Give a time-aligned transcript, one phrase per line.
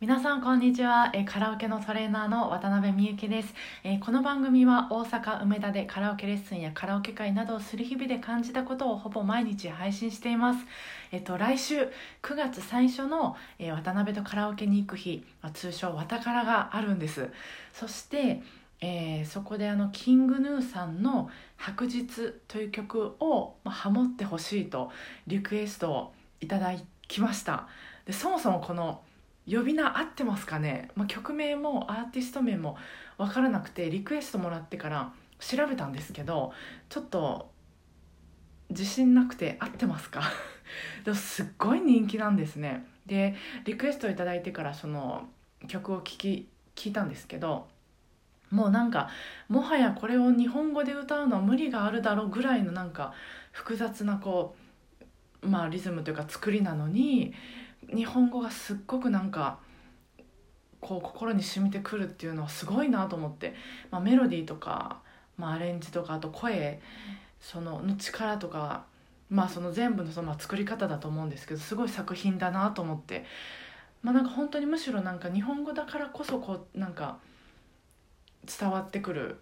[0.00, 3.52] 皆さんこんにちは、カラオケのトレーナーの渡辺美幸です、
[3.98, 10.60] この番組は大阪梅田でカラオケレッスンやカラオケ会などをする日々で感じたことをほぼ毎日配信しています。
[11.10, 11.90] えっと来週
[12.22, 17.28] 9月最初の、渡辺とカラオケに行く日、通称わたからがあるんです。
[17.72, 18.40] そして
[18.80, 21.28] え、そこであのキングヌーさんの
[21.58, 24.92] 「白日」という曲を、ハモってほしいと
[25.26, 26.70] リクエストをいただ
[27.08, 27.66] きました。
[28.06, 29.02] でそもそもこの
[29.50, 32.76] 呼び名合ってますかね、まあ、曲名もアーティスト名も
[33.16, 36.52] 分からなくてリクエストもらってから調べたんですけど
[36.88, 37.50] ちょっと
[38.70, 40.22] 自信なくて合ってますか？
[41.04, 42.84] でもすっごい人気なんですね。
[43.06, 43.34] で
[43.64, 45.28] リクエストを頂いてからその
[45.66, 47.68] 曲を聴き聞いたんですけど
[48.50, 49.08] もうなんか
[49.48, 53.14] もはやこれを日本語で歌うのは無理があるだろうぐらいのなんか
[53.52, 54.54] 複雑なこ
[55.42, 57.32] うまあリズムというか作りなのに
[57.94, 59.58] 日本語がすっごくなんか
[60.80, 63.54] こう心に染みてくるっていうのはすごいなと思って、
[63.90, 65.00] まあ、メロディーとか、
[65.36, 66.80] まあ、アレンジとかあと声
[67.40, 68.84] そのの力とか、
[69.30, 73.24] まあ、その全部のそのま作り方だと思うんですけどすごい作品だなと思って、
[74.02, 77.18] まあ、なんか本当にむしろなんか日本語だからこそこうなんか
[78.58, 79.40] 伝わってくる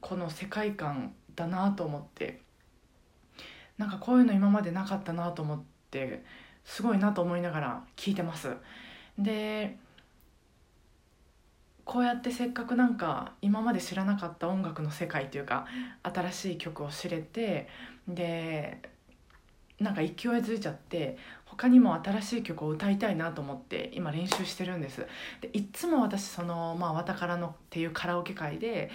[0.00, 2.40] この世界観だなと思って。
[3.78, 6.22] なんかこういうの今までなかったなと思って。
[6.64, 8.56] すごいなと思いながら聞いてます。
[9.18, 9.76] で
[11.84, 15.66] こうやってせっかくなんか今まで知らなかった音楽の世界というか
[16.02, 17.68] 新しい曲を知れて
[18.06, 18.80] で
[19.80, 25.06] なんか勢いづいちゃって他にも新しい曲を歌いたいなと思って今練習してるんです。
[25.40, 28.90] でいっつも私その「まあ、わたからの」っていうカラオケ会で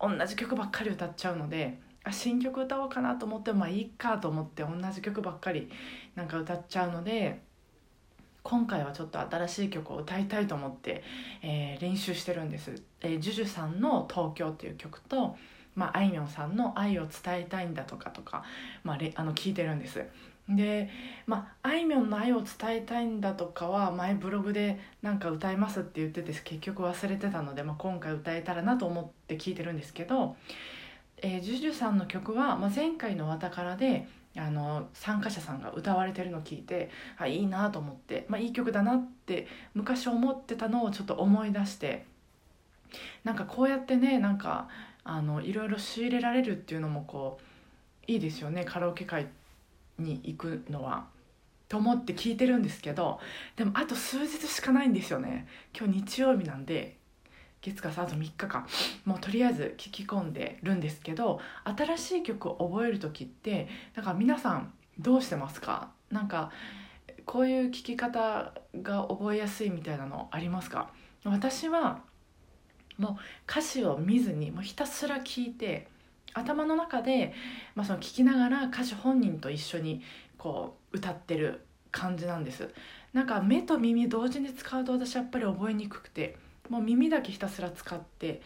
[0.00, 5.70] 同じ曲ばっかり歌っちゃうので新曲歌おうかなと思ってもまあいいかと思って同じ曲ばっかり
[6.14, 7.40] なんか歌っちゃうので
[8.42, 11.02] 今回はちょっと新しい曲を歌いたいと思って、
[11.42, 12.82] えー、練習してるんです。
[13.00, 15.36] えー、ジュジュさんの「東京」っていう曲と、
[15.74, 18.44] まあ、いみょんさんの「愛を伝えたいんだ」とかとか、
[18.82, 20.04] まあ、あの聞いてるんです。
[20.46, 20.90] で
[21.26, 30.36] まああいみょんの愛を伝えたいんだとかは前ブログでなんか歌いますって言ってて結局忘れてたので、まあ、今回歌えたらなと思って聞いてるんですけど
[31.26, 42.04] えー、ジュジュさんの曲は、まあ、前回の「わたからで」あの参加者さんが歌われてるのを聞いてあいいなと思って、まあ、いい曲だなって昔思ってたのをちょっと思い出して
[43.22, 44.68] なんかこうやってねなんか
[45.04, 49.28] あのいろいろ仕入れられるっていうのもこういいですよねカラオケ会
[49.98, 51.06] に行くのは。
[51.68, 53.18] と思って聞いてるんですけど
[53.56, 55.46] でもあと数日しかないんですよね
[55.76, 56.98] 今日日曜日なんで
[57.64, 58.66] 月火水と3日間。
[59.04, 65.90] もうとりあえず聞き込んでるんですけど新しい曲を覚える時ってなんか皆さんどうしてますか？
[66.10, 66.50] なんか
[67.24, 68.52] こういう聞き方
[68.82, 70.90] が覚えやすいみたいなのありますか？
[71.24, 72.02] 私は
[72.98, 73.16] もう
[73.50, 75.88] 歌詞を見ずにもうひたすら聞いて
[76.34, 77.32] 頭の中で、
[77.74, 80.02] まあ、その聞きながら歌手本人と一緒に
[80.36, 82.68] こう歌ってる感じなんです。
[83.12, 86.36] なんか目と耳同時に使うと私やっぱり覚えにくくて
[86.68, 88.40] もう耳だけひたすら使って、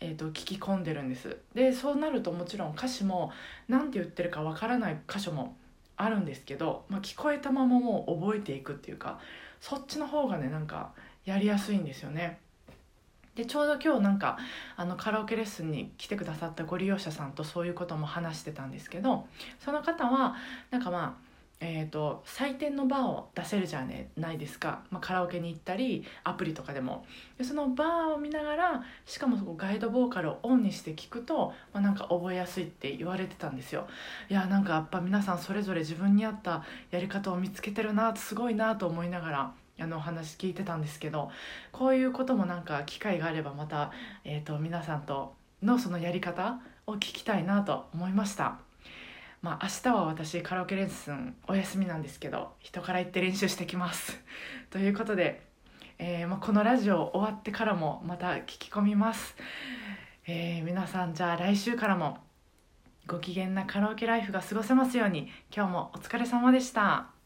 [0.00, 3.32] えーと、聞き込んでるんですでそうなるともちろん歌詞も
[3.68, 5.56] 何て言ってるかわからない箇所も
[5.96, 9.18] あるんですけど、まあ、聞こえたままもう覚えていくっていうか
[9.60, 10.92] そっちの方がねなんか
[11.24, 12.38] やりやすいんですよね。
[13.34, 14.36] でちょうど今日なんか
[14.76, 19.28] あのカラオケレッスンに来てくださったご利用者さんとそういうことも話してたんですけど
[19.60, 20.34] その方は
[20.70, 21.27] なんかまあ
[21.60, 23.84] えーと、採点のバーを出せるじゃ
[24.16, 27.04] ないですか、まあ、カラオケに行ったりアプリとかでも。
[27.36, 33.88] でそのバーを見ながらしかもそこガイドボーカルをオンにして聞くと、まあ、なんか覚えやすいって言われてたんですよ。
[34.28, 41.30] いやなんかやっぱ皆さんそれぞれ自分に合ったやり方を見つけてるなすごいなと思いながらあのお話聞いてたんですけど
[41.72, 43.92] こういうこともなんか機会があればまた、
[44.24, 48.67] えーと皆さんとのそのやり方を聞きたいなと思いました。
[49.42, 54.18] まあ明日は私カラオケレッスンお休みなんですけど人から言って練習してきます
[54.70, 55.42] ということで、
[55.98, 59.36] えー、まあ、このラジオ終わってからもまた聞き込みます、
[60.26, 62.18] えー、皆さんじゃあ来週からも
[63.06, 67.17] ご機嫌なカラオケライフが過ごせますように今日もお疲れ様でした。